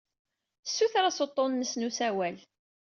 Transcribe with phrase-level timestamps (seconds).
[0.67, 2.37] Ssutreɣ-as uḍḍun-nnes n usawal.